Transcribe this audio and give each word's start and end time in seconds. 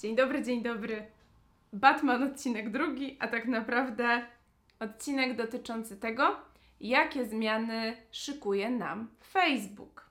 Dzień 0.00 0.16
dobry, 0.16 0.42
dzień 0.42 0.62
dobry. 0.62 1.06
Batman 1.72 2.22
odcinek 2.22 2.70
drugi, 2.70 3.16
a 3.20 3.28
tak 3.28 3.48
naprawdę 3.48 4.22
odcinek 4.78 5.36
dotyczący 5.36 5.96
tego, 5.96 6.36
jakie 6.80 7.26
zmiany 7.26 7.96
szykuje 8.10 8.70
nam 8.70 9.08
Facebook. 9.32 10.10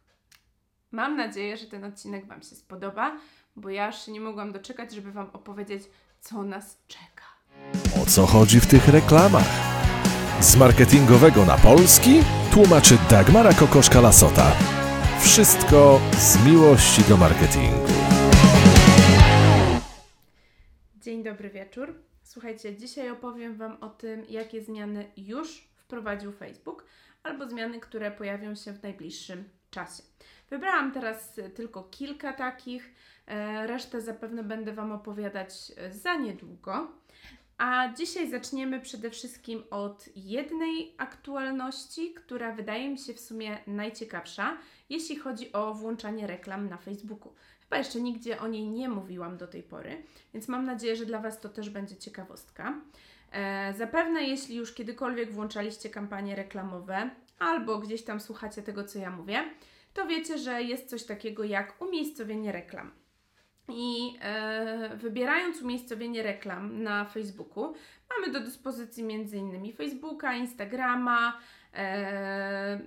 Mam 0.91 1.17
nadzieję, 1.17 1.57
że 1.57 1.65
ten 1.65 1.83
odcinek 1.83 2.25
Wam 2.25 2.41
się 2.41 2.55
spodoba, 2.55 3.17
bo 3.55 3.70
ja 3.70 3.88
już 3.88 4.07
nie 4.07 4.21
mogłam 4.21 4.52
doczekać, 4.52 4.92
żeby 4.92 5.12
Wam 5.12 5.29
opowiedzieć, 5.33 5.83
co 6.21 6.44
nas 6.44 6.78
czeka. 6.87 7.26
O 8.03 8.06
co 8.06 8.26
chodzi 8.26 8.60
w 8.60 8.67
tych 8.67 8.87
reklamach? 8.87 9.49
Z 10.40 10.58
marketingowego 10.58 11.46
na 11.46 11.58
polski 11.58 12.19
tłumaczy 12.53 12.97
Dagmara 13.10 13.51
Kokoszka-Lasota. 13.51 14.51
Wszystko 15.19 15.99
z 16.17 16.45
miłości 16.45 17.03
do 17.03 17.17
marketingu. 17.17 18.19
Dzień 21.09 21.23
dobry 21.23 21.49
wieczór. 21.49 21.95
Słuchajcie, 22.23 22.76
dzisiaj 22.76 23.09
opowiem 23.09 23.55
Wam 23.55 23.77
o 23.81 23.90
tym, 23.90 24.26
jakie 24.30 24.62
zmiany 24.62 25.12
już 25.17 25.67
wprowadził 25.76 26.31
Facebook, 26.31 26.86
albo 27.23 27.50
zmiany, 27.50 27.80
które 27.80 28.12
pojawią 28.12 28.55
się 28.55 28.73
w 28.73 28.84
najbliższym 28.84 29.50
czasie. 29.72 30.03
Wybrałam 30.50 30.91
teraz 30.91 31.40
tylko 31.55 31.84
kilka 31.84 32.34
takich, 32.34 32.94
e, 33.27 33.67
resztę 33.67 34.02
zapewne 34.02 34.44
będę 34.44 34.73
Wam 34.73 34.91
opowiadać 34.91 35.52
e, 35.77 35.94
za 35.94 36.16
niedługo. 36.16 36.91
A 37.58 37.94
dzisiaj 37.94 38.30
zaczniemy 38.30 38.81
przede 38.81 39.09
wszystkim 39.09 39.64
od 39.70 40.05
jednej 40.16 40.95
aktualności, 40.98 42.14
która 42.14 42.52
wydaje 42.52 42.89
mi 42.89 42.98
się 42.98 43.14
w 43.14 43.20
sumie 43.20 43.58
najciekawsza, 43.67 44.58
jeśli 44.89 45.16
chodzi 45.16 45.53
o 45.53 45.73
włączanie 45.73 46.28
reklam 46.28 46.70
na 46.70 46.78
Facebooku. 46.78 47.34
Chyba 47.70 47.78
jeszcze 47.78 48.02
nigdzie 48.02 48.40
o 48.40 48.48
niej 48.48 48.68
nie 48.68 48.90
mówiłam 48.90 49.38
do 49.38 49.48
tej 49.48 49.64
pory, 49.64 50.04
więc 50.34 50.48
mam 50.48 50.66
nadzieję, 50.66 50.96
że 50.96 51.05
dla 51.05 51.20
Was 51.20 51.40
to 51.40 51.50
też 51.50 51.70
będzie 51.70 51.95
ciekawostka. 51.95 52.81
E, 53.31 53.73
zapewne, 53.78 54.23
jeśli 54.23 54.56
już 54.56 54.73
kiedykolwiek 54.73 55.31
włączaliście 55.31 55.90
kampanie 55.90 56.36
reklamowe 56.36 57.09
albo 57.40 57.80
gdzieś 57.80 58.03
tam 58.03 58.20
słuchacie 58.20 58.62
tego, 58.62 58.84
co 58.84 59.00
ja 59.00 59.09
mówię, 59.09 59.44
to 59.94 60.08
wiecie, 60.08 60.38
że 60.38 60.64
jest 60.64 60.90
coś 60.90 61.03
takiego 61.03 61.44
jak 61.44 61.81
umiejscowienie 61.81 62.52
reklam. 62.52 62.92
I 63.67 64.17
e, 64.22 64.95
wybierając 64.95 65.62
umiejscowienie 65.62 66.23
reklam 66.23 66.84
na 66.84 67.06
Facebooku, 67.06 67.73
mamy 68.17 68.34
do 68.34 68.40
dyspozycji 68.40 69.03
m.in. 69.03 69.73
Facebooka, 69.73 70.34
Instagrama, 70.34 71.40
e, 71.73 72.80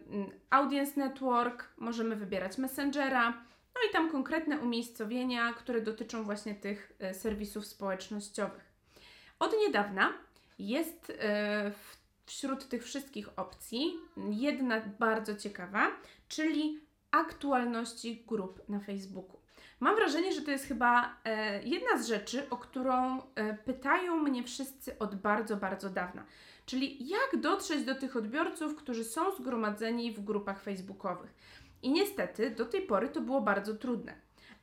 Audience 0.50 1.00
Network, 1.00 1.68
możemy 1.78 2.16
wybierać 2.16 2.58
Messengera, 2.58 3.51
no 3.74 3.88
i 3.90 3.92
tam 3.92 4.10
konkretne 4.10 4.58
umiejscowienia, 4.58 5.52
które 5.52 5.80
dotyczą 5.80 6.24
właśnie 6.24 6.54
tych 6.54 6.92
e, 6.98 7.14
serwisów 7.14 7.66
społecznościowych. 7.66 8.72
Od 9.38 9.54
niedawna 9.60 10.12
jest 10.58 11.12
e, 11.20 11.72
wśród 12.26 12.68
tych 12.68 12.84
wszystkich 12.84 13.28
opcji 13.38 13.94
jedna 14.30 14.80
bardzo 14.98 15.36
ciekawa, 15.36 15.90
czyli 16.28 16.80
aktualności 17.10 18.24
grup 18.26 18.68
na 18.68 18.80
Facebooku. 18.80 19.40
Mam 19.80 19.96
wrażenie, 19.96 20.32
że 20.32 20.42
to 20.42 20.50
jest 20.50 20.64
chyba 20.64 21.16
e, 21.24 21.62
jedna 21.62 21.98
z 21.98 22.06
rzeczy, 22.06 22.50
o 22.50 22.56
którą 22.56 23.22
pytają 23.64 24.16
mnie 24.16 24.44
wszyscy 24.44 24.98
od 24.98 25.14
bardzo, 25.14 25.56
bardzo 25.56 25.90
dawna. 25.90 26.24
Czyli 26.66 27.08
jak 27.08 27.40
dotrzeć 27.40 27.84
do 27.84 27.94
tych 27.94 28.16
odbiorców, 28.16 28.76
którzy 28.76 29.04
są 29.04 29.36
zgromadzeni 29.36 30.12
w 30.12 30.24
grupach 30.24 30.62
facebookowych. 30.62 31.34
I 31.82 31.90
niestety 31.90 32.50
do 32.50 32.66
tej 32.66 32.82
pory 32.82 33.08
to 33.08 33.20
było 33.20 33.40
bardzo 33.40 33.74
trudne. 33.74 34.14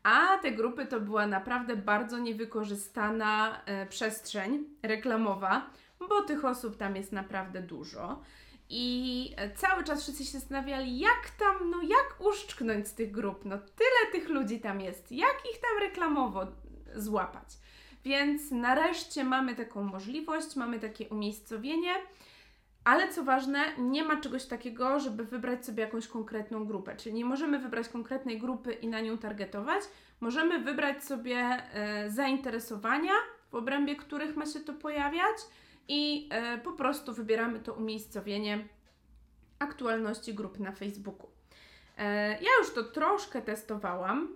A 0.03 0.37
te 0.37 0.51
grupy 0.51 0.85
to 0.85 0.99
była 0.99 1.27
naprawdę 1.27 1.75
bardzo 1.75 2.19
niewykorzystana 2.19 3.61
e, 3.65 3.85
przestrzeń 3.85 4.65
reklamowa, 4.83 5.69
bo 6.09 6.21
tych 6.21 6.45
osób 6.45 6.77
tam 6.77 6.95
jest 6.95 7.11
naprawdę 7.11 7.61
dużo. 7.61 8.21
I 8.69 9.33
e, 9.37 9.55
cały 9.55 9.83
czas 9.83 10.03
wszyscy 10.03 10.25
się 10.25 10.31
zastanawiali, 10.31 10.99
jak 10.99 11.29
tam, 11.39 11.69
no 11.69 11.81
jak 11.81 12.15
uszczknąć 12.19 12.87
z 12.87 12.93
tych 12.93 13.11
grup, 13.11 13.45
no 13.45 13.57
tyle 13.57 14.11
tych 14.11 14.29
ludzi 14.29 14.59
tam 14.59 14.81
jest, 14.81 15.11
jak 15.11 15.35
ich 15.51 15.61
tam 15.61 15.79
reklamowo 15.79 16.47
złapać. 16.95 17.47
Więc 18.03 18.51
nareszcie 18.51 19.23
mamy 19.23 19.55
taką 19.55 19.83
możliwość, 19.83 20.55
mamy 20.55 20.79
takie 20.79 21.09
umiejscowienie, 21.09 21.93
ale 22.83 23.13
co 23.13 23.23
ważne, 23.23 23.59
nie 23.77 24.03
ma 24.03 24.21
czegoś 24.21 24.45
takiego, 24.45 24.99
żeby 24.99 25.25
wybrać 25.25 25.65
sobie 25.65 25.83
jakąś 25.83 26.07
konkretną 26.07 26.65
grupę. 26.65 26.95
Czyli 26.95 27.15
nie 27.15 27.25
możemy 27.25 27.59
wybrać 27.59 27.89
konkretnej 27.89 28.39
grupy 28.39 28.73
i 28.73 28.87
na 28.87 29.01
nią 29.01 29.17
targetować. 29.17 29.83
Możemy 30.19 30.59
wybrać 30.59 31.03
sobie 31.03 31.37
e, 31.37 32.09
zainteresowania, 32.09 33.13
w 33.51 33.55
obrębie 33.55 33.95
których 33.95 34.35
ma 34.35 34.45
się 34.45 34.59
to 34.59 34.73
pojawiać 34.73 35.37
i 35.87 36.29
e, 36.31 36.57
po 36.57 36.71
prostu 36.71 37.13
wybieramy 37.13 37.59
to 37.59 37.73
umiejscowienie 37.73 38.67
aktualności 39.59 40.33
grup 40.33 40.59
na 40.59 40.71
Facebooku. 40.71 41.38
E, 41.99 42.31
ja 42.31 42.49
już 42.59 42.73
to 42.73 42.83
troszkę 42.83 43.41
testowałam. 43.41 44.27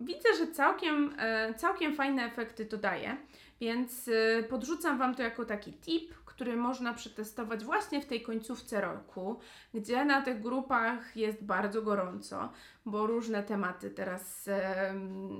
Widzę, 0.00 0.28
że 0.38 0.46
całkiem, 0.46 1.14
e, 1.18 1.54
całkiem 1.54 1.94
fajne 1.94 2.24
efekty 2.24 2.66
to 2.66 2.76
daje, 2.76 3.16
więc 3.60 4.08
e, 4.08 4.42
podrzucam 4.42 4.98
Wam 4.98 5.14
to 5.14 5.22
jako 5.22 5.44
taki 5.44 5.72
tip, 5.72 6.14
który 6.24 6.56
można 6.56 6.94
przetestować 6.94 7.64
właśnie 7.64 8.00
w 8.00 8.06
tej 8.06 8.22
końcówce 8.22 8.80
roku, 8.80 9.40
gdzie 9.74 10.04
na 10.04 10.22
tych 10.22 10.42
grupach 10.42 11.16
jest 11.16 11.44
bardzo 11.44 11.82
gorąco, 11.82 12.52
bo 12.86 13.06
różne 13.06 13.42
tematy 13.42 13.90
teraz 13.90 14.50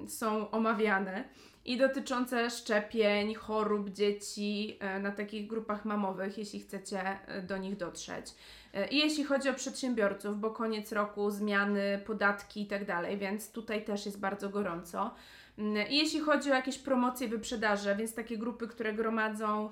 są 0.08 0.50
omawiane 0.50 1.24
i 1.64 1.76
dotyczące 1.76 2.50
szczepień, 2.50 3.34
chorób 3.34 3.90
dzieci 3.90 4.76
e, 4.80 4.98
na 5.00 5.10
takich 5.10 5.46
grupach 5.46 5.84
mamowych, 5.84 6.38
jeśli 6.38 6.60
chcecie 6.60 7.00
e, 7.00 7.42
do 7.42 7.56
nich 7.56 7.76
dotrzeć. 7.76 8.26
E, 8.74 8.88
I 8.88 8.98
jeśli 8.98 9.24
chodzi 9.24 9.48
o 9.48 9.54
przedsiębiorców, 9.54 10.40
bo 10.40 10.50
koniec 10.50 10.92
roku, 10.92 11.30
zmiany, 11.30 12.02
podatki 12.06 12.62
i 12.62 12.66
tak 12.66 12.84
dalej, 12.84 13.18
więc 13.18 13.52
tutaj 13.52 13.84
też 13.84 14.06
jest 14.06 14.20
bardzo 14.20 14.48
gorąco. 14.48 15.14
Mm, 15.58 15.88
I 15.88 15.96
jeśli 15.96 16.20
chodzi 16.20 16.50
o 16.50 16.54
jakieś 16.54 16.78
promocje, 16.78 17.28
wyprzedaże, 17.28 17.96
więc 17.96 18.14
takie 18.14 18.38
grupy, 18.38 18.68
które 18.68 18.92
gromadzą 18.92 19.70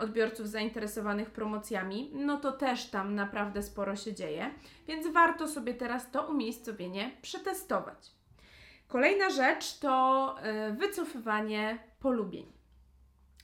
odbiorców 0.00 0.48
zainteresowanych 0.48 1.30
promocjami, 1.30 2.10
no 2.14 2.36
to 2.36 2.52
też 2.52 2.86
tam 2.86 3.14
naprawdę 3.14 3.62
sporo 3.62 3.96
się 3.96 4.14
dzieje, 4.14 4.50
więc 4.86 5.06
warto 5.06 5.48
sobie 5.48 5.74
teraz 5.74 6.10
to 6.10 6.26
umiejscowienie 6.26 7.10
przetestować. 7.22 8.17
Kolejna 8.88 9.30
rzecz 9.30 9.78
to 9.78 10.36
e, 10.42 10.72
wycofywanie 10.72 11.78
polubień. 12.00 12.46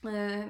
E, 0.05 0.47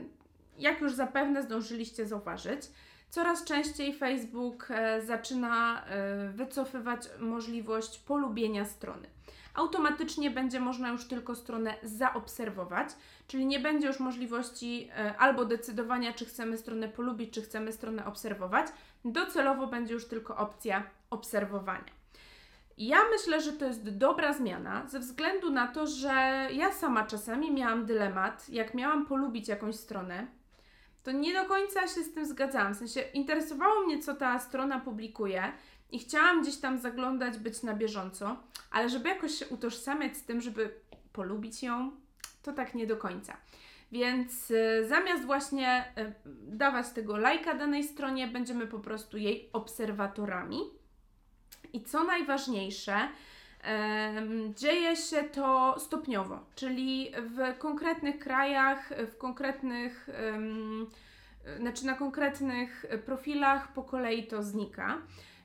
jak 0.58 0.82
już 0.82 0.94
zapewne 0.94 1.44
zdążyliście 1.44 2.06
zauważyć, 2.06 2.62
coraz 3.10 3.44
częściej 3.44 3.94
Facebook 3.94 4.68
e, 4.70 5.02
zaczyna 5.02 5.86
wycofywać 6.34 7.10
możliwość 7.20 8.00
polubienia 8.00 8.66
strony. 8.66 9.08
Automatycznie 9.54 10.32
będzie 10.32 10.60
można 10.60 10.90
już 10.90 11.08
tylko 11.08 11.36
stronę 11.36 11.76
zaobserwować, 11.84 12.90
czyli 13.28 13.46
nie 13.46 13.60
będzie 13.60 13.88
już 13.88 14.00
możliwości 14.00 14.90
albo 15.18 15.46
decydowania, 15.46 16.14
czy 16.14 16.26
chcemy 16.26 16.58
stronę 16.58 16.88
polubić, 16.88 17.34
czy 17.34 17.42
chcemy 17.42 17.72
stronę 17.72 18.06
obserwować. 18.06 18.68
Docelowo 19.06 19.68
będzie 19.68 19.94
już 19.94 20.08
tylko 20.08 20.38
opcja 20.38 20.84
obserwowania. 21.10 22.05
Ja 22.78 22.98
myślę, 23.12 23.42
że 23.42 23.54
to 23.54 23.66
jest 23.66 23.98
dobra 23.98 24.34
zmiana, 24.34 24.88
ze 24.88 25.00
względu 25.00 25.52
na 25.52 25.68
to, 25.68 25.88
że 25.88 26.48
ja 26.52 26.72
sama 26.72 27.04
czasami 27.04 27.52
miałam 27.52 27.86
dylemat, 27.86 28.50
jak 28.50 28.74
miałam 28.74 29.06
polubić 29.06 29.48
jakąś 29.48 29.76
stronę, 29.76 30.28
to 31.04 31.12
nie 31.12 31.34
do 31.34 31.46
końca 31.46 31.88
się 31.88 32.04
z 32.04 32.14
tym 32.14 32.26
zgadzałam. 32.26 32.74
W 32.74 32.78
sensie 32.78 33.02
interesowało 33.14 33.86
mnie, 33.86 34.00
co 34.00 34.14
ta 34.16 34.40
strona 34.40 34.80
publikuje 34.80 35.52
i 35.92 36.00
chciałam 36.00 36.42
gdzieś 36.42 36.58
tam 36.58 36.78
zaglądać, 36.78 37.38
być 37.38 37.64
na 37.64 37.74
bieżąco, 37.74 38.38
ale 38.72 38.90
żeby 38.90 39.10
jakoś 39.10 39.32
się 39.32 39.48
utożsamiać 39.48 40.18
z 40.18 40.24
tym, 40.24 40.42
żeby 40.42 40.74
polubić 41.14 41.64
ją, 41.64 41.92
to 42.44 42.54
tak 42.54 42.76
nie 42.76 42.88
do 42.88 42.98
końca. 42.98 43.38
Więc 43.92 44.52
y, 44.52 44.86
zamiast 44.88 45.26
właśnie 45.26 45.94
y, 45.98 46.14
dawać 46.48 46.90
tego 46.90 47.18
lajka 47.18 47.54
danej 47.54 47.84
stronie, 47.84 48.28
będziemy 48.28 48.68
po 48.68 48.80
prostu 48.80 49.18
jej 49.18 49.50
obserwatorami. 49.54 50.60
I 51.74 51.84
co 51.84 52.04
najważniejsze, 52.04 52.96
dzieje 54.56 54.96
się 54.96 55.24
to 55.24 55.76
stopniowo, 55.80 56.40
czyli 56.56 57.12
w 57.18 57.58
konkretnych 57.58 58.20
krajach, 58.20 58.94
w 59.12 59.18
konkretnych, 59.18 60.10
znaczy 61.60 61.86
na 61.86 61.94
konkretnych 61.94 62.86
profilach 63.06 63.74
po 63.74 63.84
kolei 63.84 64.28
to 64.28 64.44
znika. 64.44 64.98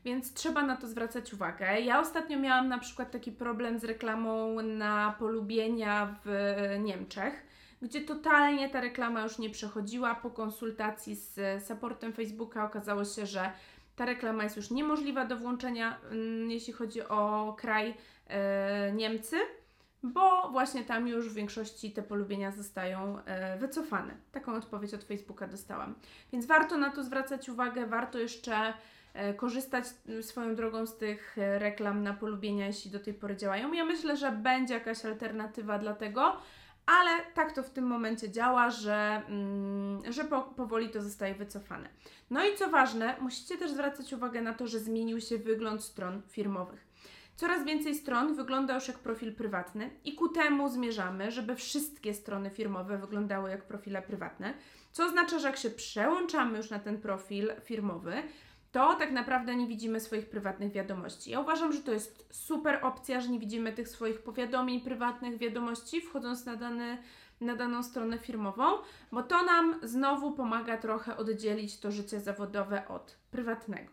Więc 0.05 0.35
trzeba 0.35 0.63
na 0.63 0.77
to 0.77 0.89
zwracać 0.89 1.35
uwagę. 1.35 1.81
Ja 1.81 2.01
ostatnio 2.01 2.39
miałam 2.39 2.69
na 2.69 2.79
przykład 2.79 3.11
taki 3.11 3.33
problem 3.33 3.79
z 3.79 3.85
reklamą 3.85 4.63
na 4.63 5.15
polubienia 5.19 6.15
w 6.25 6.31
Niemczech, 6.79 7.47
gdzie 7.83 8.01
totalnie 8.01 8.69
ta 8.69 8.81
reklama 8.81 9.23
już 9.23 9.39
nie 9.39 9.51
przechodziła. 9.51 10.15
Po 10.15 10.31
konsultacji 10.31 11.15
z 11.15 11.65
supportem 11.67 12.13
Facebooka 12.13 12.65
okazało 12.65 13.05
się, 13.05 13.27
że 13.27 13.53
ta 13.97 14.05
reklama 14.05 14.45
jest 14.45 14.57
już 14.57 14.71
niemożliwa 14.71 15.25
do 15.25 15.37
włączenia, 15.37 15.99
mm, 16.11 16.51
jeśli 16.51 16.73
chodzi 16.73 17.03
o 17.03 17.55
kraj 17.59 17.95
e, 18.27 18.93
Niemcy. 18.93 19.37
bo 20.03 20.49
właśnie 20.51 20.85
tam 20.85 21.09
już 21.09 21.29
w 21.29 21.35
większości 21.35 21.93
te 21.93 22.03
polubienia 22.03 22.53
zostają 22.53 23.19
e, 23.25 23.59
wycofane. 23.59 24.15
Taką 24.33 24.55
odpowiedź 24.55 24.95
od 24.95 25.05
Facebooka 25.05 25.47
dostałam. 25.47 25.95
Więc 26.33 26.47
warto 26.47 26.77
na 26.77 26.91
to 26.91 27.05
zwracać 27.05 27.49
uwagę, 27.49 27.87
warto 27.87 28.19
jeszcze 28.19 28.75
e, 29.15 29.35
korzystać 29.35 29.85
m, 30.09 30.23
swoją 30.23 30.55
drogą 30.55 30.87
z 30.87 30.97
tych 30.97 31.37
reklam 31.37 32.03
na 32.03 32.15
polubienia, 32.15 32.67
jeśli 32.67 32.91
do 32.91 33.01
tej 33.01 33.15
pory 33.15 33.37
działają. 33.37 33.73
Ja 33.73 33.85
myślę, 33.85 34.17
że 34.17 34.33
będzie 34.33 34.75
jakaś 34.75 35.05
alternatywa 35.05 35.79
dla 35.79 35.95
tego, 35.95 36.37
ale 36.91 37.11
tak 37.35 37.53
to 37.53 37.63
w 37.63 37.71
tym 37.71 37.87
momencie 37.87 38.31
działa, 38.31 38.71
że, 38.71 39.23
mm, 39.29 40.13
że 40.13 40.25
po, 40.25 40.43
powoli 40.43 40.89
to 40.89 41.03
zostaje 41.03 41.35
wycofane. 41.35 41.89
No 42.31 42.45
i 42.47 42.57
co 42.57 42.71
ważne, 42.71 43.17
musicie 43.21 43.59
też 43.59 43.71
zwracać 43.71 44.13
uwagę 44.13 44.43
na 44.43 44.55
to, 44.55 44.67
że 44.67 44.79
zmienił 44.79 45.21
się 45.21 45.39
wygląd 45.39 45.85
stron 45.85 46.23
firmowych. 46.29 46.91
Coraz 47.37 47.65
więcej 47.65 47.95
stron 47.95 48.35
wygląda 48.35 48.75
już 48.75 48.89
jak 48.89 48.99
profil 48.99 49.35
prywatny 49.35 49.91
i 50.05 50.15
ku 50.15 50.29
temu 50.29 50.69
zmierzamy, 50.69 51.31
żeby 51.31 51.57
wszystkie 51.57 52.15
strony 52.15 52.51
firmowe 52.51 52.99
wyglądały 52.99 53.51
jak 53.51 53.67
profile 53.67 54.03
prywatne, 54.03 54.55
co 54.93 55.05
oznacza, 55.05 55.39
że 55.39 55.47
jak 55.47 55.57
się 55.57 55.71
przełączamy 55.71 56.59
już 56.59 56.71
na 56.71 56.79
ten 56.79 57.01
profil 57.01 57.53
firmowy, 57.65 58.13
to 58.73 58.95
tak 58.95 59.11
naprawdę 59.11 59.57
nie 59.57 59.67
widzimy 59.67 60.01
swoich 60.01 60.29
prywatnych 60.29 60.73
wiadomości. 60.73 61.31
Ja 61.31 61.41
uważam, 61.41 61.73
że 61.73 61.81
to 61.81 61.93
jest 61.93 62.27
super 62.31 62.79
opcja, 62.83 63.21
że 63.21 63.29
nie 63.29 63.39
widzimy 63.39 63.73
tych 63.73 63.89
swoich 63.89 64.23
powiadomień, 64.23 64.81
prywatnych 64.81 65.39
wiadomości, 65.39 66.01
wchodząc 66.01 66.47
na, 66.47 66.57
dany, 66.57 66.99
na 67.41 67.57
daną 67.57 67.83
stronę 67.83 68.19
firmową, 68.19 68.65
bo 69.13 69.23
to 69.23 69.45
nam 69.45 69.81
znowu 69.83 70.33
pomaga 70.33 70.77
trochę 70.77 71.17
oddzielić 71.17 71.79
to 71.79 71.93
życie 71.93 72.21
zawodowe 72.21 72.89
od 72.89 73.17
prywatnego. 73.31 73.91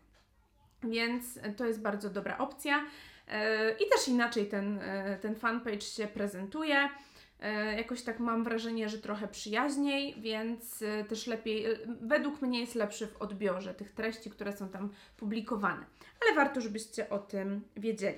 Więc 0.84 1.40
to 1.58 1.66
jest 1.66 1.82
bardzo 1.82 2.10
dobra 2.10 2.38
opcja. 2.38 2.86
E, 3.28 3.72
I 3.72 3.90
też 3.90 4.08
inaczej 4.08 4.48
ten, 4.48 4.80
e, 4.82 5.18
ten 5.22 5.36
fanpage 5.36 5.82
się 5.82 6.08
prezentuje. 6.08 6.90
E, 7.40 7.76
jakoś 7.78 8.02
tak 8.02 8.20
mam 8.20 8.44
wrażenie, 8.44 8.90
że 8.90 8.98
trochę 8.98 9.28
przyjaźniej, 9.28 10.16
więc 10.22 10.84
też 11.10 11.28
lepiej, 11.28 11.66
według 12.02 12.42
mnie 12.42 12.60
jest 12.60 12.76
lepszy 12.76 13.08
w 13.08 13.22
odbiorze 13.22 13.74
tych 13.74 13.92
treści, 13.92 14.30
które 14.30 14.58
są 14.58 14.70
tam 14.70 14.90
publikowane. 15.18 15.86
Ale 16.26 16.36
warto, 16.36 16.62
żebyście 16.62 17.10
o 17.10 17.20
tym 17.20 17.62
wiedzieli. 17.76 18.18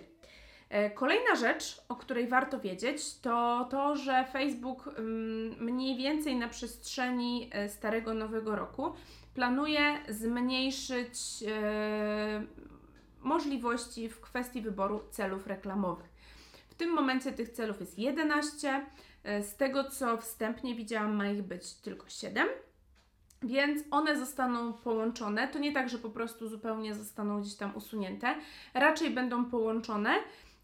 Kolejna 0.93 1.35
rzecz, 1.35 1.81
o 1.89 1.95
której 1.95 2.27
warto 2.27 2.59
wiedzieć, 2.59 3.19
to 3.19 3.67
to, 3.71 3.95
że 3.95 4.25
Facebook 4.33 4.87
mm, 4.87 5.63
mniej 5.63 5.97
więcej 5.97 6.35
na 6.35 6.47
przestrzeni 6.47 7.49
starego 7.67 8.13
nowego 8.13 8.55
roku 8.55 8.93
planuje 9.33 9.81
zmniejszyć 10.09 11.19
możliwości 13.21 14.09
w 14.09 14.21
kwestii 14.21 14.61
wyboru 14.61 15.01
celów 15.11 15.47
reklamowych. 15.47 16.09
W 16.69 16.75
tym 16.75 16.93
momencie 16.93 17.31
tych 17.31 17.49
celów 17.49 17.79
jest 17.79 17.99
11. 17.99 18.85
E, 19.23 19.43
z 19.43 19.55
tego 19.55 19.83
co 19.83 20.17
wstępnie 20.17 20.75
widziałam, 20.75 21.15
ma 21.15 21.27
ich 21.27 21.43
być 21.43 21.73
tylko 21.73 22.09
7. 22.09 22.47
Więc 23.43 23.83
one 23.91 24.17
zostaną 24.17 24.73
połączone. 24.73 25.47
To 25.47 25.59
nie 25.59 25.71
tak, 25.71 25.89
że 25.89 25.97
po 25.97 26.09
prostu 26.09 26.47
zupełnie 26.47 26.95
zostaną 26.95 27.41
gdzieś 27.41 27.55
tam 27.55 27.75
usunięte. 27.75 28.35
Raczej 28.73 29.11
będą 29.11 29.45
połączone 29.45 30.13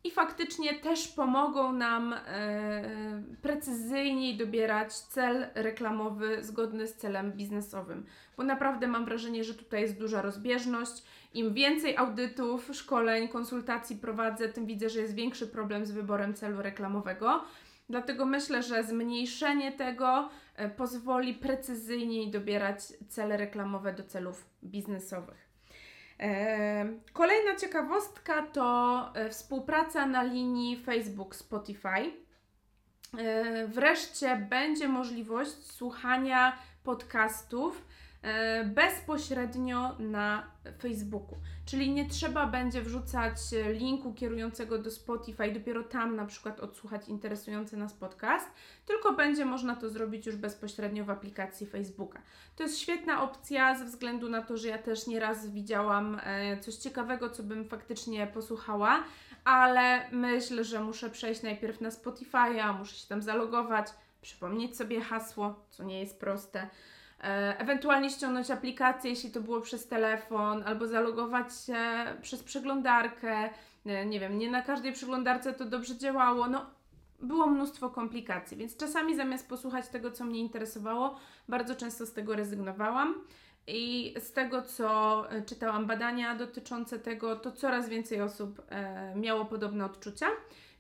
i 0.04 0.12
faktycznie 0.12 0.74
też 0.74 1.08
pomogą 1.08 1.74
nam 1.74 2.14
e, 2.14 3.24
precyzyjniej 3.42 4.38
dobierać 4.38 4.94
cel 4.94 5.48
reklamowy 5.56 6.44
zgodny 6.44 6.88
z 6.88 6.96
celem 6.96 7.32
biznesowym. 7.32 8.06
Bo 8.38 8.44
naprawdę 8.44 8.88
mam 8.88 9.06
wrażenie, 9.06 9.44
że 9.44 9.54
tutaj 9.54 9.82
jest 9.82 10.00
duża 10.00 10.22
rozbieżność. 10.22 11.04
Im 11.34 11.54
więcej 11.54 11.98
audytów, 11.98 12.70
szkoleń, 12.74 13.28
konsultacji 13.28 13.96
prowadzę, 13.96 14.50
tym 14.50 14.66
widzę, 14.66 14.90
że 14.90 15.02
jest 15.02 15.16
większy 15.16 15.48
problem 15.48 15.86
z 15.86 15.92
wyborem 15.92 16.34
celu 16.34 16.62
reklamowego. 16.62 17.44
Dlatego 17.90 18.26
myślę, 18.26 18.64
że 18.64 18.84
zmniejszenie 18.84 19.72
tego 19.72 20.30
e, 20.56 20.70
pozwoli 20.70 21.34
precyzyjniej 21.34 22.32
dobierać 22.32 22.80
cele 23.10 23.38
reklamowe 23.38 23.94
do 23.94 24.04
celów 24.04 24.50
biznesowych. 24.64 25.46
Kolejna 27.14 27.56
ciekawostka 27.56 28.42
to 28.42 29.12
e, 29.16 29.30
współpraca 29.30 30.06
na 30.06 30.24
linii 30.24 30.78
Facebook-Spotify. 30.78 32.12
E, 33.18 33.68
wreszcie 33.68 34.36
będzie 34.50 34.88
możliwość 34.88 35.72
słuchania 35.72 36.58
podcastów 36.84 37.82
E, 37.82 37.95
bezpośrednio 38.66 39.96
na 40.00 40.48
Facebooku. 40.82 41.38
Czyli 41.66 41.92
nie 41.92 42.10
trzeba 42.10 42.48
będzie 42.48 42.82
wrzucać 42.82 43.38
linku 43.74 44.14
kierującego 44.14 44.78
do 44.78 44.92
Spotify, 44.92 45.52
dopiero 45.52 45.84
tam 45.84 46.16
na 46.16 46.26
przykład 46.26 46.60
odsłuchać 46.60 47.10
interesujący 47.10 47.78
nas 47.78 47.94
podcast, 47.94 48.48
tylko 48.86 49.14
będzie 49.14 49.46
można 49.46 49.76
to 49.76 49.90
zrobić 49.90 50.26
już 50.26 50.36
bezpośrednio 50.36 51.06
w 51.06 51.10
aplikacji 51.10 51.68
Facebooka. 51.68 52.22
To 52.56 52.64
jest 52.64 52.80
świetna 52.80 53.24
opcja 53.24 53.76
ze 53.76 53.86
względu 53.86 54.30
na 54.30 54.42
to, 54.42 54.58
że 54.58 54.68
ja 54.68 54.78
też 54.78 55.08
nieraz 55.08 55.52
widziałam 55.52 56.20
e, 56.24 56.60
coś 56.60 56.76
ciekawego, 56.76 57.30
co 57.30 57.44
bym 57.44 57.66
faktycznie 57.66 58.28
posłuchała, 58.28 59.04
ale 59.44 60.12
myślę, 60.12 60.64
że 60.64 60.80
muszę 60.80 61.10
przejść 61.10 61.42
najpierw 61.42 61.82
na 61.82 61.90
Spotify'a, 61.90 62.78
muszę 62.80 62.96
się 62.96 63.08
tam 63.08 63.22
zalogować, 63.22 63.88
przypomnieć 64.22 64.78
sobie 64.78 65.02
hasło, 65.02 65.66
co 65.70 65.84
nie 65.84 66.00
jest 66.00 66.20
proste 66.20 66.60
E, 66.62 66.70
ewentualnie 67.60 68.10
ściągnąć 68.10 68.52
aplikację, 68.52 69.10
jeśli 69.10 69.32
to 69.32 69.42
było 69.42 69.62
przez 69.62 69.88
telefon, 69.88 70.64
albo 70.66 70.88
zalogować 70.88 71.48
się 71.66 71.78
przez 72.22 72.44
przeglądarkę. 72.44 73.50
E, 73.86 74.06
nie 74.06 74.20
wiem, 74.20 74.38
nie 74.38 74.52
na 74.52 74.62
każdej 74.62 74.94
przeglądarce 74.94 75.54
to 75.54 75.66
dobrze 75.66 75.98
działało. 75.98 76.48
No, 76.48 76.66
było 77.20 77.48
mnóstwo 77.48 77.90
komplikacji, 77.90 78.58
więc 78.58 78.78
czasami 78.78 79.16
zamiast 79.16 79.50
posłuchać 79.50 79.88
tego, 79.88 80.12
co 80.12 80.26
mnie 80.26 80.40
interesowało, 80.40 81.16
bardzo 81.48 81.76
często 81.76 82.06
z 82.06 82.14
tego 82.14 82.36
rezygnowałam. 82.36 83.16
I 83.68 84.14
z 84.20 84.32
tego, 84.32 84.62
co 84.62 85.24
e, 85.32 85.42
czytałam 85.42 85.86
badania 85.86 86.36
dotyczące 86.36 87.00
tego, 87.00 87.36
to 87.36 87.52
coraz 87.52 87.90
więcej 87.90 88.22
osób 88.22 88.62
e, 88.70 89.16
miało 89.16 89.46
podobne 89.46 89.86
odczucia. 89.86 90.28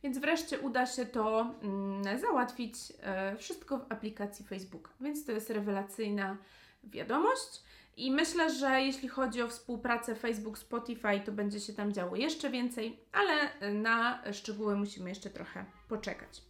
Więc 0.05 0.17
wreszcie 0.17 0.59
uda 0.59 0.85
się 0.85 1.05
to 1.05 1.53
mm, 1.63 2.19
załatwić 2.19 2.75
e, 3.01 3.35
wszystko 3.35 3.77
w 3.77 3.91
aplikacji 3.91 4.45
Facebooka. 4.45 4.91
Więc 5.01 5.25
to 5.25 5.31
jest 5.31 5.49
rewelacyjna 5.49 6.37
wiadomość. 6.83 7.63
I 7.97 8.11
myślę, 8.11 8.49
że 8.49 8.81
jeśli 8.81 9.09
chodzi 9.09 9.41
o 9.41 9.47
współpracę 9.47 10.15
Facebook-Spotify, 10.15 11.19
to 11.25 11.31
będzie 11.31 11.59
się 11.59 11.73
tam 11.73 11.93
działo 11.93 12.15
jeszcze 12.15 12.49
więcej, 12.49 12.99
ale 13.11 13.33
na 13.73 14.23
szczegóły 14.33 14.75
musimy 14.75 15.09
jeszcze 15.09 15.29
trochę 15.29 15.65
poczekać. 15.87 16.41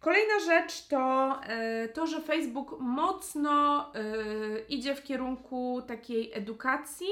Kolejna 0.00 0.40
rzecz 0.46 0.86
to 0.86 1.32
e, 1.42 1.88
to, 1.88 2.06
że 2.06 2.20
Facebook 2.20 2.80
mocno 2.80 3.86
e, 3.94 4.02
idzie 4.68 4.94
w 4.94 5.02
kierunku 5.02 5.82
takiej 5.86 6.32
edukacji 6.34 7.08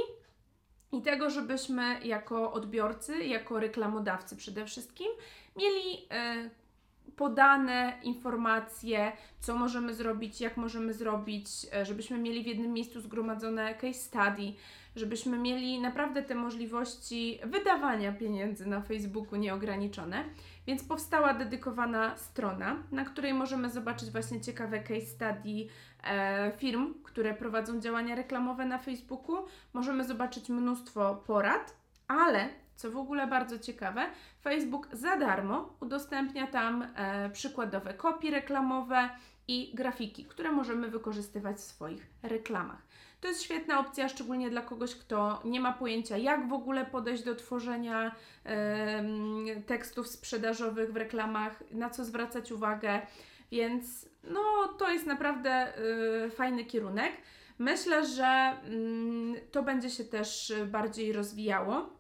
i 0.92 1.02
tego, 1.02 1.30
żebyśmy 1.30 2.00
jako 2.04 2.52
odbiorcy, 2.52 3.24
jako 3.24 3.60
reklamodawcy 3.60 4.36
przede 4.36 4.66
wszystkim, 4.66 5.08
mieli 5.56 6.06
e, 6.10 6.50
podane 7.16 7.98
informacje, 8.02 9.12
co 9.40 9.56
możemy 9.56 9.94
zrobić, 9.94 10.40
jak 10.40 10.56
możemy 10.56 10.94
zrobić, 10.94 11.48
e, 11.74 11.84
żebyśmy 11.84 12.18
mieli 12.18 12.44
w 12.44 12.46
jednym 12.46 12.72
miejscu 12.72 13.00
zgromadzone 13.00 13.74
case 13.74 13.98
study, 13.98 14.52
żebyśmy 14.96 15.38
mieli 15.38 15.80
naprawdę 15.80 16.22
te 16.22 16.34
możliwości 16.34 17.38
wydawania 17.44 18.12
pieniędzy 18.12 18.66
na 18.66 18.80
Facebooku 18.80 19.36
nieograniczone. 19.36 20.24
Więc 20.66 20.84
powstała 20.84 21.34
dedykowana 21.34 22.16
strona, 22.16 22.82
na 22.92 23.04
której 23.04 23.34
możemy 23.34 23.70
zobaczyć 23.70 24.10
właśnie 24.10 24.40
ciekawe 24.40 24.80
case 24.80 25.06
study 25.06 25.66
e, 26.04 26.52
firm, 26.56 26.94
które 27.02 27.34
prowadzą 27.34 27.80
działania 27.80 28.14
reklamowe 28.14 28.64
na 28.64 28.78
Facebooku. 28.78 29.36
Możemy 29.72 30.04
zobaczyć 30.04 30.48
mnóstwo 30.48 31.22
porad, 31.26 31.76
ale 32.08 32.48
co 32.76 32.90
w 32.90 32.96
ogóle 32.96 33.26
bardzo 33.26 33.58
ciekawe, 33.58 34.06
Facebook 34.42 34.88
za 34.92 35.16
darmo 35.16 35.76
udostępnia 35.80 36.46
tam 36.46 36.86
e, 36.96 37.30
przykładowe 37.30 37.94
kopie 37.94 38.30
reklamowe 38.30 39.10
i 39.48 39.74
grafiki, 39.74 40.24
które 40.24 40.52
możemy 40.52 40.88
wykorzystywać 40.90 41.56
w 41.56 41.60
swoich 41.60 42.06
reklamach. 42.22 42.86
To 43.20 43.28
jest 43.28 43.42
świetna 43.42 43.80
opcja, 43.80 44.08
szczególnie 44.08 44.50
dla 44.50 44.62
kogoś, 44.62 44.94
kto 44.94 45.40
nie 45.44 45.60
ma 45.60 45.72
pojęcia, 45.72 46.16
jak 46.16 46.48
w 46.48 46.52
ogóle 46.52 46.86
podejść 46.86 47.22
do 47.22 47.34
tworzenia 47.34 48.14
e, 48.44 49.04
tekstów 49.66 50.08
sprzedażowych 50.08 50.92
w 50.92 50.96
reklamach, 50.96 51.62
na 51.70 51.90
co 51.90 52.04
zwracać 52.04 52.52
uwagę, 52.52 53.00
więc 53.50 54.08
no, 54.24 54.40
to 54.78 54.90
jest 54.90 55.06
naprawdę 55.06 55.50
e, 55.50 56.30
fajny 56.30 56.64
kierunek. 56.64 57.12
Myślę, 57.58 58.06
że 58.06 58.56
y, 59.36 59.50
to 59.52 59.62
będzie 59.62 59.90
się 59.90 60.04
też 60.04 60.52
bardziej 60.66 61.12
rozwijało. 61.12 61.95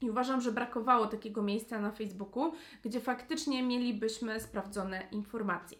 I 0.00 0.10
uważam, 0.10 0.40
że 0.40 0.52
brakowało 0.52 1.06
takiego 1.06 1.42
miejsca 1.42 1.80
na 1.80 1.90
Facebooku, 1.90 2.52
gdzie 2.84 3.00
faktycznie 3.00 3.62
mielibyśmy 3.62 4.40
sprawdzone 4.40 5.02
informacje. 5.12 5.78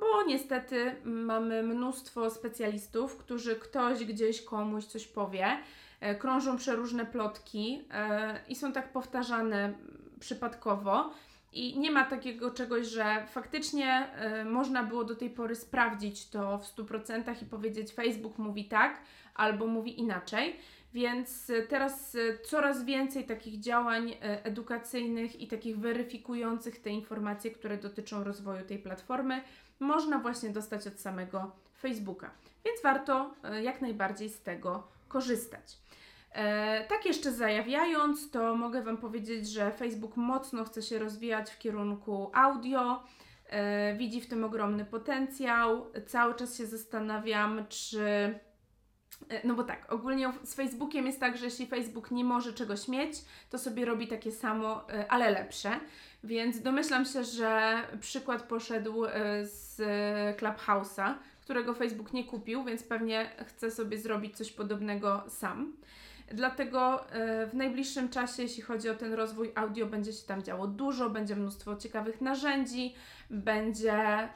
Bo 0.00 0.22
niestety 0.26 0.96
mamy 1.04 1.62
mnóstwo 1.62 2.30
specjalistów, 2.30 3.16
którzy 3.16 3.56
ktoś 3.56 4.04
gdzieś 4.04 4.42
komuś 4.42 4.84
coś 4.84 5.06
powie, 5.06 5.58
e, 6.00 6.14
krążą 6.14 6.56
przeróżne 6.56 7.06
plotki 7.06 7.84
e, 7.90 8.40
i 8.48 8.54
są 8.54 8.72
tak 8.72 8.92
powtarzane 8.92 9.74
przypadkowo 10.20 11.10
i 11.56 11.78
nie 11.78 11.90
ma 11.90 12.04
takiego 12.04 12.50
czegoś, 12.50 12.86
że 12.86 13.26
faktycznie 13.26 14.08
y, 14.42 14.44
można 14.44 14.82
było 14.82 15.04
do 15.04 15.16
tej 15.16 15.30
pory 15.30 15.54
sprawdzić 15.54 16.28
to 16.28 16.58
w 16.58 16.76
100% 16.76 17.42
i 17.42 17.46
powiedzieć 17.46 17.92
Facebook 17.92 18.38
mówi 18.38 18.64
tak 18.64 19.00
albo 19.34 19.66
mówi 19.66 20.00
inaczej. 20.00 20.56
Więc 20.94 21.50
y, 21.50 21.66
teraz 21.68 22.14
y, 22.14 22.38
coraz 22.44 22.84
więcej 22.84 23.24
takich 23.24 23.60
działań 23.60 24.10
y, 24.10 24.16
edukacyjnych 24.20 25.40
i 25.40 25.48
takich 25.48 25.78
weryfikujących 25.78 26.82
te 26.82 26.90
informacje, 26.90 27.50
które 27.50 27.76
dotyczą 27.76 28.24
rozwoju 28.24 28.64
tej 28.64 28.78
platformy, 28.78 29.42
można 29.80 30.18
właśnie 30.18 30.50
dostać 30.50 30.86
od 30.86 31.00
samego 31.00 31.52
Facebooka. 31.80 32.30
Więc 32.64 32.82
warto 32.82 33.34
jak 33.62 33.80
najbardziej 33.80 34.28
z 34.28 34.42
tego 34.42 34.88
korzystać. 35.08 35.78
E, 36.36 36.84
tak 36.84 37.06
jeszcze 37.06 37.32
zajawiając, 37.32 38.30
to 38.30 38.56
mogę 38.56 38.82
Wam 38.82 38.96
powiedzieć, 38.96 39.48
że 39.48 39.70
Facebook 39.70 40.16
mocno 40.16 40.64
chce 40.64 40.82
się 40.82 40.98
rozwijać 40.98 41.50
w 41.50 41.58
kierunku 41.58 42.30
audio. 42.34 43.02
E, 43.46 43.94
widzi 43.96 44.20
w 44.20 44.28
tym 44.28 44.44
ogromny 44.44 44.84
potencjał. 44.84 45.86
Cały 46.06 46.34
czas 46.34 46.58
się 46.58 46.66
zastanawiam, 46.66 47.66
czy. 47.68 48.34
E, 49.28 49.46
no 49.46 49.54
bo 49.54 49.64
tak, 49.64 49.92
ogólnie 49.92 50.32
z 50.44 50.54
Facebookiem 50.54 51.06
jest 51.06 51.20
tak, 51.20 51.36
że 51.36 51.44
jeśli 51.44 51.66
Facebook 51.66 52.10
nie 52.10 52.24
może 52.24 52.52
czegoś 52.52 52.88
mieć, 52.88 53.12
to 53.50 53.58
sobie 53.58 53.84
robi 53.84 54.08
takie 54.08 54.32
samo, 54.32 54.86
ale 55.08 55.30
lepsze. 55.30 55.80
Więc 56.24 56.62
domyślam 56.62 57.04
się, 57.04 57.24
że 57.24 57.82
przykład 58.00 58.42
poszedł 58.42 59.04
z 59.42 59.76
Clubhouse'a, 60.40 61.14
którego 61.40 61.74
Facebook 61.74 62.12
nie 62.12 62.24
kupił, 62.24 62.64
więc 62.64 62.82
pewnie 62.82 63.30
chce 63.46 63.70
sobie 63.70 63.98
zrobić 63.98 64.36
coś 64.36 64.52
podobnego 64.52 65.24
sam. 65.28 65.72
Dlatego 66.32 67.10
e, 67.10 67.46
w 67.46 67.54
najbliższym 67.54 68.08
czasie, 68.08 68.42
jeśli 68.42 68.62
chodzi 68.62 68.88
o 68.88 68.94
ten 68.94 69.12
rozwój 69.12 69.52
audio, 69.54 69.86
będzie 69.86 70.12
się 70.12 70.26
tam 70.26 70.42
działo 70.42 70.66
dużo, 70.66 71.10
będzie 71.10 71.36
mnóstwo 71.36 71.76
ciekawych 71.76 72.20
narzędzi, 72.20 72.94
będzie 73.30 73.94
e, 73.94 74.28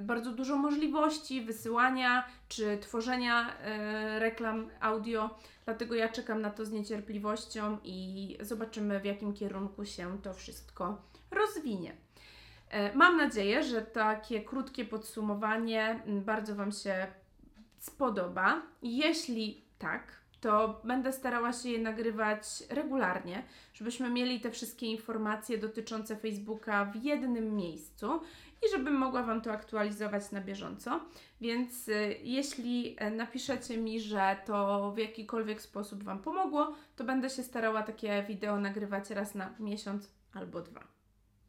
bardzo 0.00 0.32
dużo 0.32 0.56
możliwości 0.56 1.42
wysyłania 1.42 2.24
czy 2.48 2.78
tworzenia 2.78 3.52
e, 3.58 4.18
reklam 4.18 4.70
audio. 4.80 5.30
Dlatego 5.64 5.94
ja 5.94 6.08
czekam 6.08 6.40
na 6.40 6.50
to 6.50 6.64
z 6.64 6.72
niecierpliwością 6.72 7.78
i 7.84 8.36
zobaczymy, 8.40 9.00
w 9.00 9.04
jakim 9.04 9.34
kierunku 9.34 9.84
się 9.84 10.18
to 10.22 10.34
wszystko 10.34 11.02
rozwinie. 11.30 11.92
Mam 12.94 13.16
nadzieję, 13.16 13.62
że 13.62 13.82
takie 13.82 14.40
krótkie 14.40 14.84
podsumowanie 14.84 16.02
bardzo 16.06 16.54
Wam 16.54 16.72
się 16.72 17.06
spodoba. 17.78 18.62
Jeśli 18.82 19.64
tak, 19.78 20.02
to 20.40 20.80
będę 20.84 21.12
starała 21.12 21.52
się 21.52 21.68
je 21.68 21.78
nagrywać 21.78 22.62
regularnie, 22.70 23.42
żebyśmy 23.72 24.10
mieli 24.10 24.40
te 24.40 24.50
wszystkie 24.50 24.86
informacje 24.86 25.58
dotyczące 25.58 26.16
Facebooka 26.16 26.84
w 26.84 27.04
jednym 27.04 27.56
miejscu 27.56 28.20
i 28.66 28.70
żebym 28.70 28.94
mogła 28.94 29.22
Wam 29.22 29.40
to 29.40 29.52
aktualizować 29.52 30.30
na 30.30 30.40
bieżąco. 30.40 31.00
Więc 31.40 31.88
y, 31.88 32.16
jeśli 32.22 32.96
e, 32.98 33.10
napiszecie 33.10 33.76
mi, 33.76 34.00
że 34.00 34.36
to 34.46 34.92
w 34.92 34.98
jakikolwiek 34.98 35.62
sposób 35.62 36.02
Wam 36.02 36.18
pomogło, 36.18 36.74
to 36.96 37.04
będę 37.04 37.30
się 37.30 37.42
starała 37.42 37.82
takie 37.82 38.24
wideo 38.28 38.60
nagrywać 38.60 39.10
raz 39.10 39.34
na 39.34 39.54
miesiąc 39.58 40.10
albo 40.34 40.60
dwa. 40.60 40.84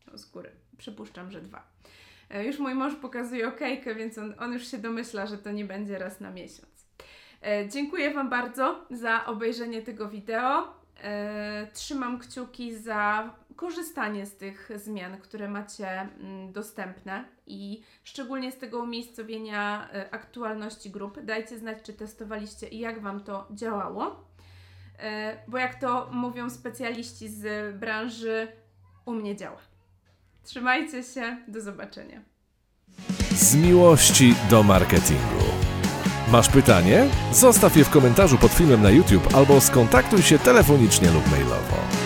No, 0.08 0.18
z 0.18 0.26
góry. 0.26 0.52
Przypuszczam, 0.78 1.32
że 1.32 1.42
dwa. 1.42 1.68
E, 2.30 2.46
już 2.46 2.60
mój 2.60 2.76
mąż 2.76 2.96
pokazuje 2.96 3.48
okejkę, 3.48 3.96
więc 3.96 4.18
on, 4.18 4.34
on 4.40 4.54
już 4.54 4.68
się 4.68 4.78
domyśla, 4.78 5.26
że 5.26 5.38
to 5.38 5.52
nie 5.52 5.66
będzie 5.66 6.00
raz 6.00 6.20
na 6.20 6.32
miesiąc. 6.32 6.79
E, 7.42 7.70
dziękuję 7.70 8.14
Wam 8.14 8.30
bardzo 8.30 8.86
za 8.92 9.26
obejrzenie 9.26 9.82
tego 9.82 10.10
wideo. 10.10 10.74
E, 11.04 11.68
trzymam 11.74 12.20
kciuki 12.20 12.78
za 12.78 13.34
korzystanie 13.56 14.26
z 14.26 14.38
tych 14.38 14.72
zmian, 14.76 15.18
które 15.18 15.50
macie 15.50 15.90
mm, 15.90 16.52
dostępne 16.52 17.26
i 17.48 17.84
szczególnie 18.04 18.52
z 18.52 18.58
tego 18.58 18.80
umiejscowienia 18.80 19.90
e, 19.94 20.14
aktualności 20.14 20.90
grup. 20.92 21.20
Dajcie 21.22 21.60
znać, 21.60 21.78
czy 21.84 21.94
testowaliście 21.94 22.68
i 22.68 22.80
jak 22.80 23.02
Wam 23.02 23.24
to 23.24 23.48
działało. 23.52 24.30
Bo 25.48 25.58
jak 25.58 25.76
to 25.76 26.10
mówią 26.12 26.50
specjaliści 26.50 27.30
z 27.30 27.76
branży, 27.78 28.48
u 29.06 29.14
mnie 29.14 29.36
działa. 29.36 29.58
Trzymajcie 30.44 31.04
się, 31.04 31.38
do 31.48 31.62
zobaczenia. 31.62 32.22
Z 33.32 33.56
miłości 33.56 34.36
do 34.50 34.64
marketingu. 34.64 35.69
Masz 36.32 36.50
pytanie? 36.50 37.08
Zostaw 37.32 37.78
je 37.78 37.84
w 37.84 37.90
komentarzu 37.90 38.38
pod 38.38 38.52
filmem 38.52 38.82
na 38.82 38.90
YouTube 38.90 39.36
albo 39.36 39.62
skontaktuj 39.62 40.22
się 40.22 40.40
telefonicznie 40.40 41.12
lub 41.12 41.32
mailowo. 41.32 41.99